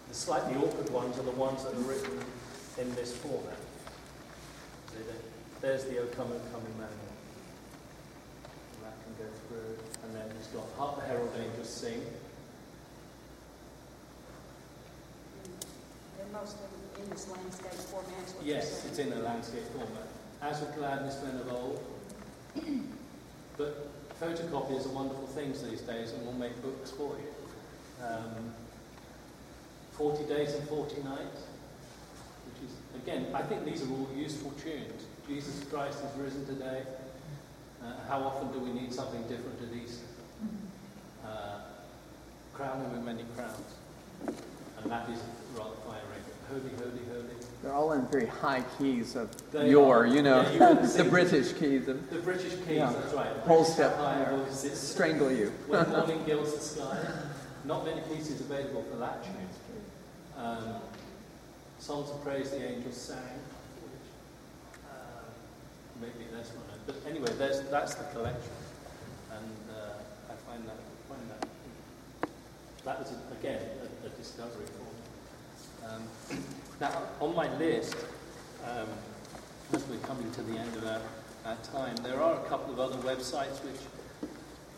[0.07, 2.17] the slightly awkward ones are the ones that are written
[2.79, 3.57] in this format.
[5.59, 7.11] There's the O Come O Come Emmanuel.
[8.73, 9.77] And that can go through.
[10.03, 12.01] And then it's got Hark the Herald Angels Sing.
[16.17, 20.07] They're mostly in this landscape format, is what you're Yes, it's in a landscape format.
[20.41, 21.79] As of gladness men of old.
[23.55, 23.87] But
[24.19, 28.03] photocopiers are wonderful things these days and will make books for you.
[28.03, 28.51] Um,
[29.91, 31.43] 40 days and 40 nights,
[32.47, 35.05] which is, again, I think these are all useful tunes.
[35.27, 36.81] Jesus Christ is risen today.
[37.83, 40.07] Uh, how often do we need something different at Easter?
[41.23, 41.59] Uh,
[42.55, 43.75] crown him with many crowns.
[44.81, 45.19] And that is
[45.55, 46.12] rather arrangement.
[46.49, 47.35] Holy, holy, holy.
[47.61, 50.07] They're all in very high keys of They your, are.
[50.07, 52.91] you know, Yeah, you the British keys of The British keys, Yeah.
[52.91, 53.27] that's right.
[53.47, 54.45] whole step high higher.
[54.51, 55.51] strangle you.
[55.67, 56.97] When morning gilds the sky.
[57.65, 59.33] Not many pieces available for that tune.
[60.37, 60.75] Um,
[61.79, 63.17] songs of praise the angels sang,
[63.83, 65.23] which uh,
[66.01, 66.65] maybe that's one.
[66.85, 68.51] But anyway, there's, that's the collection,
[69.31, 70.75] and uh, I find that
[71.07, 71.47] find that
[72.83, 73.61] that was a, again
[74.03, 74.65] a, a discovery.
[75.89, 76.03] Um,
[76.79, 77.95] now on my list,
[78.65, 78.87] um,
[79.73, 81.01] as we're coming to the end of our,
[81.45, 84.29] our time, there are a couple of other websites which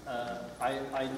[0.07, 1.09] uh, I, I,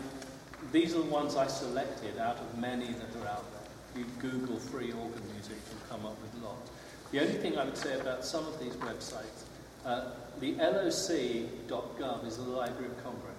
[0.72, 4.02] these are the ones I selected out of many that are out there.
[4.02, 6.72] You Google free organ music, you'll come up with lots.
[7.12, 9.46] The only thing I would say about some of these websites,
[9.86, 13.38] uh, the LOC.gov is the Library of Congress.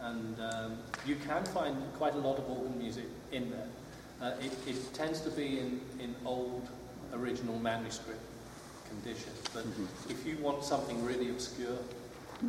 [0.00, 3.68] And um, you can find quite a lot of organ music in there.
[4.22, 6.68] Uh, it, it tends to be in, in old
[7.12, 8.20] original manuscript
[8.88, 9.64] condition, but
[10.08, 11.76] if you want something really obscure,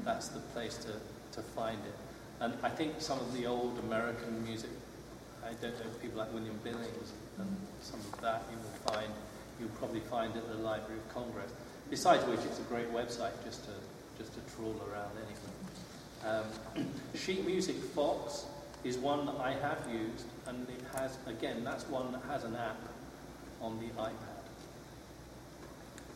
[0.06, 0.94] that's the place to,
[1.32, 1.96] to find it.
[2.42, 4.70] And I think some of the old American music,
[5.44, 9.12] I don't know, people like William Billings and some of that you will find,
[9.60, 11.52] you'll probably find at the Library of Congress.
[11.90, 13.72] Besides which, it's a great website just to,
[14.20, 16.46] just to trawl around anyway.
[16.78, 18.46] Um, Sheet Music Fox
[18.84, 22.56] is one that I have used, and it has, again, that's one that has an
[22.56, 22.78] app
[23.62, 24.34] on the iPad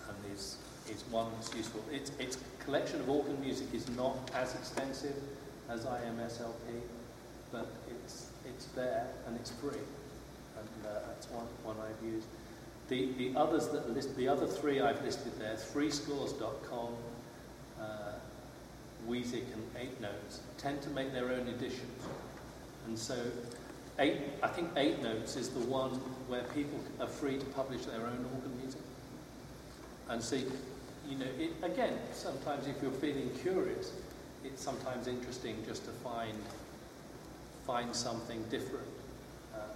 [0.08, 0.58] and is,
[0.90, 1.84] is one that's useful.
[1.92, 5.16] Its, its collection of organ music is not as extensive
[5.70, 6.82] as IMSLP,
[7.52, 9.72] but it's, it's there and it's free.
[9.72, 12.28] And uh, that's one, one I've used.
[12.90, 16.94] The, the others that list, the other three I've listed there, freescores.com,
[17.80, 18.14] uh,
[19.10, 22.04] and Eight Notes tend to make their own editions.
[22.88, 23.16] And so,
[24.00, 25.92] eight, I think Eight Notes is the one
[26.30, 28.82] where people are free to publish their own organ music.
[30.10, 33.92] And so, you know, it, again, sometimes if you're feeling curious,
[34.46, 36.38] it's sometimes interesting just to find
[37.66, 38.88] find something different
[39.54, 39.76] um,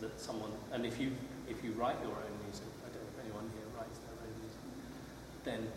[0.00, 0.50] that someone.
[0.72, 1.12] And if you
[1.48, 4.34] if you write your own music, I don't know if anyone here writes their own
[4.42, 4.66] music,
[5.44, 5.68] then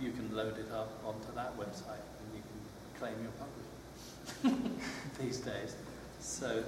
[0.00, 3.65] you can load it up onto that website and you can claim you're published
[5.20, 5.76] these days.
[6.20, 6.62] So,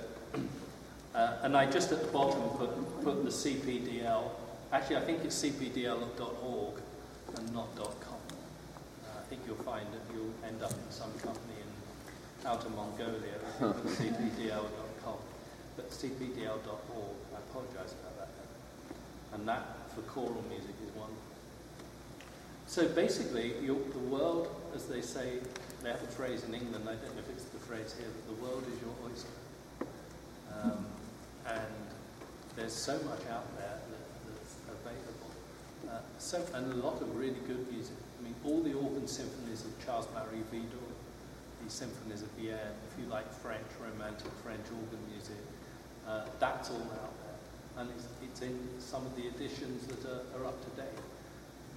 [1.14, 4.30] uh, and I just at the bottom put put the CPDL.
[4.72, 6.74] Actually, I think it's cpdl.org
[7.36, 8.20] and not .com.
[8.28, 13.38] Uh, I think you'll find that you'll end up in some company in outer Mongolia
[13.60, 15.18] with cpdl.com,
[15.76, 17.16] but cpdl.org.
[17.34, 18.28] I apologise about that.
[19.34, 21.10] And that for choral music is one.
[22.78, 23.74] So basically, the
[24.06, 25.42] world, as they say,
[25.82, 26.86] they have a phrase in England.
[26.86, 29.34] I don't know if it's the phrase here, but the world is your oyster.
[30.54, 30.86] Um,
[31.44, 31.74] and
[32.54, 35.30] there's so much out there that, that's available.
[35.90, 37.96] Uh, so, and a lot of really good music.
[38.20, 40.88] I mean, all the organ symphonies of Charles-Marie Widor,
[41.64, 45.42] the symphonies of Vierne, if you like French, romantic French organ music,
[46.06, 47.82] uh, that's all out there.
[47.82, 50.94] And it's, it's in some of the editions that are, are up to date.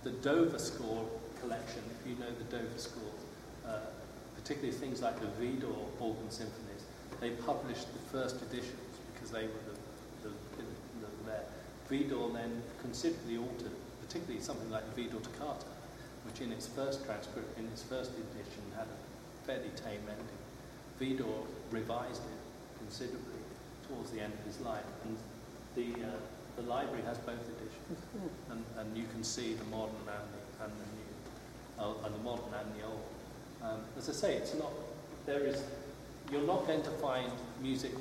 [0.04, 1.06] The Dover score
[1.40, 3.14] collection, if you know the Dover score,
[3.68, 3.80] uh,
[4.36, 6.86] particularly things like the Widor organ symphonies,
[7.20, 10.64] they published the first editions because they were the, the, the,
[11.02, 11.46] the there.
[11.90, 15.70] Widor then considerably altered, particularly something like the Widor Toccata,
[16.26, 20.42] which in its first transcript, in its first edition, had a fairly tame ending.
[21.00, 22.42] Widor revised it
[22.80, 23.42] considerably
[23.88, 25.18] towards the end of his life, and
[25.76, 26.10] the uh,
[26.56, 28.00] the library has both editions,
[28.50, 31.12] and, and you can see the modern and the, and the new,
[31.80, 33.06] uh, and the modern and the old.
[33.64, 34.72] Um, as I say, it's not
[35.26, 35.64] there is
[36.32, 37.32] you're not going to find
[37.62, 37.92] music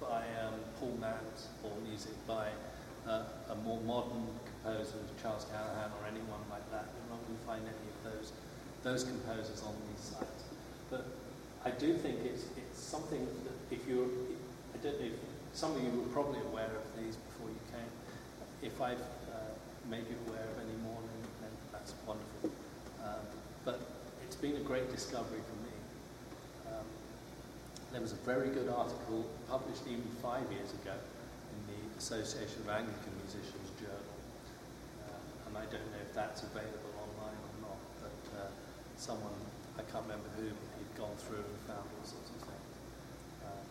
[0.00, 2.48] by um, Paul Manz or music by
[3.08, 6.86] uh, a more modern composer, Charles Callahan or anyone like that.
[6.92, 8.32] You're not going to find any of those
[8.82, 10.44] those composers on these sites.
[10.90, 11.06] But
[11.64, 14.06] I do think it's it's something that if you're
[14.74, 15.18] I don't know if
[15.52, 17.16] some of you were probably aware of these.
[18.62, 19.02] If I've
[19.34, 19.50] uh,
[19.90, 22.54] made you aware of any more, then, then that's wonderful.
[23.02, 23.26] Um,
[23.64, 23.80] but
[24.22, 25.74] it's been a great discovery for me.
[26.70, 26.86] Um,
[27.90, 32.70] there was a very good article published even five years ago in the Association of
[32.70, 34.14] Anglican Musicians Journal.
[35.10, 38.46] Uh, and I don't know if that's available online or not, but uh,
[38.94, 39.34] someone,
[39.74, 42.70] I can't remember who, had gone through and found all sorts of things.
[43.42, 43.66] Um,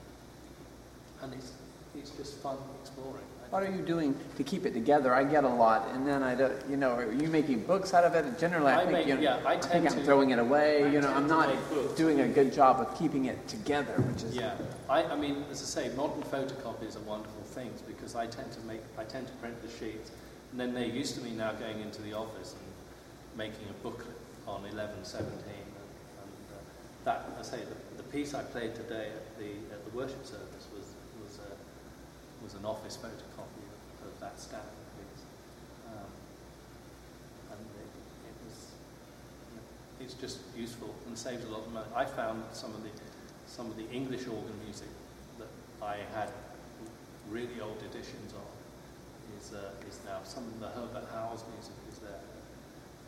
[1.24, 1.56] and it's,
[1.96, 3.24] it's just fun exploring.
[3.52, 5.14] What are you doing to keep it together?
[5.14, 8.06] I get a lot, and then I don't, you know, are you making books out
[8.06, 8.40] of it?
[8.40, 10.86] Generally, I, I think, make- you know, yeah, I I think I'm throwing it away.
[10.86, 11.54] I You know, I'm not
[11.98, 14.56] doing a good job of keeping it together, which is Yeah,
[14.88, 18.62] I, I mean, as I say, modern photocopies are wonderful things because I tend to
[18.62, 20.12] make, I tend to print the sheets,
[20.52, 22.64] and then they're used to me now going into the office and
[23.38, 24.16] making a booklet
[24.48, 25.60] on 1117, and,
[26.24, 26.56] and uh,
[27.04, 30.26] that, as I say, the, the piece I played today at the at the worship
[30.26, 30.68] service
[32.44, 35.24] was an office photocopy of, of that standard piece,
[35.88, 36.10] um,
[37.52, 37.92] and it,
[38.30, 38.58] it was
[40.00, 41.88] it's just useful and saves a lot of money.
[41.96, 42.90] I found some of the
[43.48, 44.88] some of the English organ music
[45.38, 45.50] that
[45.82, 46.32] I had
[47.30, 48.48] really old editions of
[49.40, 52.24] is uh, is now some of the Herbert Howells music is there.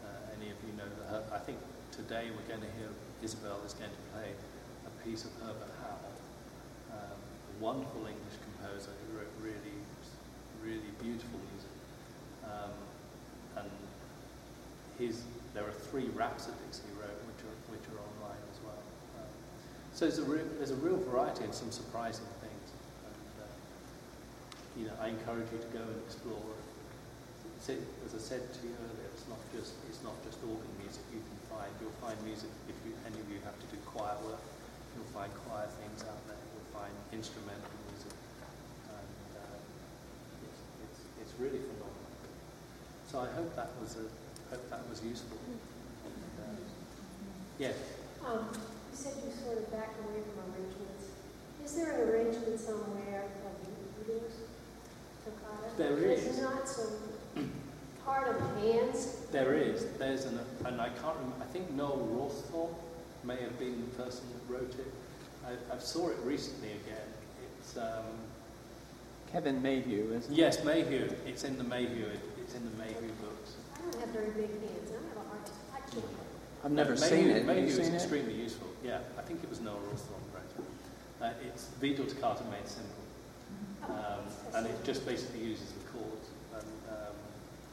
[0.04, 1.58] Uh, any of you know the Her- I think
[1.92, 2.90] today we're going to hear
[3.24, 4.36] Isabel is going to play
[4.86, 6.16] a piece of Herbert Howell,
[6.92, 9.76] um, a wonderful English composer who wrote really
[10.64, 11.76] really beautiful music.
[12.48, 12.72] Um,
[13.60, 13.72] and
[14.98, 18.84] his there are three rhapsodies he wrote which are which are online as well.
[19.20, 19.32] Um,
[19.92, 22.68] so there's a real, there's a real variety and some surprising things.
[23.04, 23.52] And, uh,
[24.80, 26.40] you know, I encourage you to go and explore.
[27.64, 31.00] As I said to you earlier, it's not just it's not just organ music.
[31.16, 34.20] You can find you'll find music if you, any of you have to do choir
[34.28, 34.44] work.
[34.96, 36.36] You'll find choir things out there.
[36.36, 38.12] You'll find instrumental music,
[38.92, 41.90] and uh, it's, it's really phenomenal.
[43.10, 45.38] So I hope that was a hope that was useful.
[46.40, 46.56] Uh,
[47.58, 47.76] yes.
[48.26, 51.10] Um, you said you sort of backed away from arrangements.
[51.66, 54.20] Is there an arrangement somewhere of the
[55.26, 55.78] toccata?
[55.78, 56.40] There is.
[56.40, 57.52] Not some
[58.06, 59.18] part of hands?
[59.32, 59.86] There is.
[59.98, 62.76] There's an, and I can't remember, I think Noel Rawsthorne
[63.24, 64.94] may have been the person that wrote it.
[65.46, 67.08] I, I saw it recently again.
[67.60, 68.06] It's, um,
[69.34, 70.38] Kevin Mayhew, isn't it?
[70.38, 71.10] yes, Mayhew.
[71.26, 72.06] It's in the Mayhew,
[72.38, 73.58] it's in the Mayhew books.
[73.76, 74.92] I don't have very big hands.
[74.94, 75.42] I have a hard,
[75.74, 76.06] I can't
[76.64, 77.38] I've never maybe, seen it.
[77.38, 78.02] Have Maybe you it was seen it?
[78.02, 78.68] extremely useful.
[78.86, 80.54] Yeah, I think it was Noel Rawsthorne, right?
[81.20, 83.04] Uh, it's Widor Toccata made simple.
[83.90, 84.22] Um,
[84.54, 87.16] and it just basically uses the chords and um,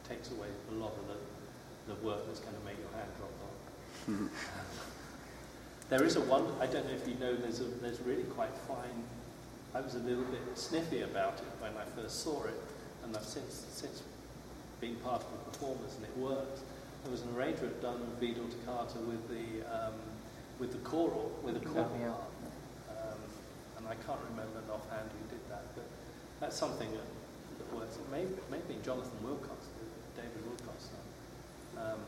[0.09, 3.31] takes away a lot of the, the work that's going to make your hand drop
[3.45, 4.09] off.
[4.09, 4.29] Mhm.
[5.89, 8.55] There is a one, I don't know if you know, there's, a, there's really quite
[8.65, 9.03] fine,
[9.73, 12.59] I was a little bit sniffy about it when I first saw it,
[13.03, 14.03] and I've since, since
[14.81, 16.61] been part of the performance and it works.
[17.03, 19.93] There was an arrangement done of Widor Toccata with the, um,
[20.59, 22.09] with the choral, with a choral yeah.
[22.09, 22.29] part.
[22.97, 23.21] Um,
[23.77, 25.85] and I can't remember offhand who did that, but
[26.39, 27.07] that's something that,
[27.57, 27.97] that works.
[27.97, 30.89] It may, maybe Jonathan Willcocks, did it, David Willcocks.
[31.77, 31.99] Um,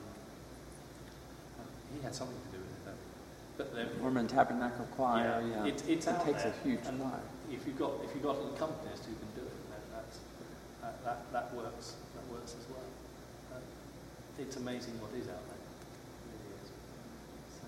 [1.95, 3.01] he had something to do with it, though.
[3.57, 5.65] But there, Mormon Tabernacle Choir, yeah.
[5.65, 6.53] It, it's It out takes there.
[6.53, 7.21] a huge and choir.
[7.53, 10.17] If you've got if you've got an accompanist who can do it, then that's
[10.81, 11.93] that, that, that works.
[12.15, 12.81] That works as well.
[13.53, 15.61] Uh, it's amazing what is out there.
[15.61, 16.69] It really is.
[17.61, 17.67] So,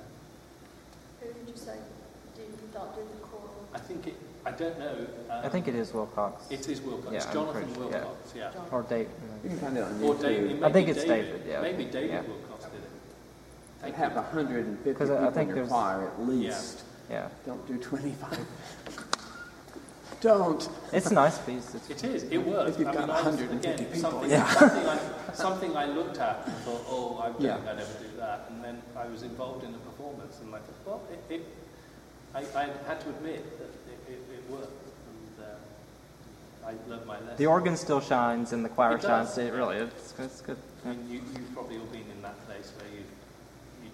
[1.21, 1.77] Who did you say
[2.35, 3.53] did, thought did the choral?
[3.73, 4.15] I think it.
[4.45, 4.95] I don't know.
[5.29, 6.49] Um, I think it is Willcocks.
[6.51, 7.11] It is Willcocks.
[7.11, 7.83] Yeah, it's Jonathan sure.
[7.85, 8.35] Willcocks.
[8.35, 8.51] Yeah.
[8.71, 9.09] Or Dave.
[9.43, 10.21] You can find it on Or YouTube.
[10.21, 10.63] David.
[10.63, 11.61] I think it's David, yeah.
[11.61, 12.21] Maybe David Yeah.
[12.23, 12.89] Willcocks did it.
[13.81, 14.17] They have you.
[14.17, 16.83] 150 Because I- I people think in your choir at least.
[17.09, 17.29] Yeah.
[17.45, 18.39] Don't do 25.
[20.25, 20.67] Don't.
[20.91, 21.75] It's a nice piece.
[21.75, 22.23] It's, It is.
[22.23, 22.71] It works.
[22.71, 24.01] If you've I got mean, I was- 150 again, people.
[24.09, 24.47] Something, Yeah.
[24.47, 24.99] something, I,
[25.35, 27.57] something I looked at and thought, oh, I don't Yeah.
[27.57, 28.45] think I'd ever do that.
[28.49, 31.45] And then I was involved in the performance, and I thought, well, it, it,
[32.33, 34.73] I, I had to admit that it, it, it worked,
[35.11, 37.37] and uh, I learned my lesson.
[37.37, 39.37] the organ still shines and the choir It shines.
[39.37, 40.57] It really, it's, it's good.
[40.85, 43.03] I mean, you, you've probably all been in that place where you,
[43.83, 43.91] you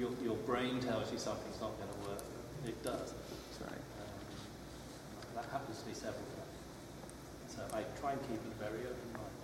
[0.00, 2.22] your, your brain tells you something's not going to work.
[2.66, 3.12] It does.
[3.12, 3.84] That's right.
[4.00, 6.56] Um, that happens to me several times.
[7.48, 9.36] So I try and keep a very open mind.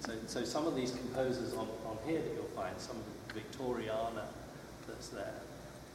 [0.00, 3.40] So, so some of these composers on, on here that you'll find, some of the
[3.40, 4.26] Victoriana
[4.86, 5.34] that's there,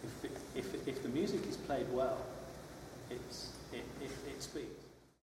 [0.03, 2.17] if, it, if, if the music is played well,
[3.09, 4.80] it's, it, it, it speaks.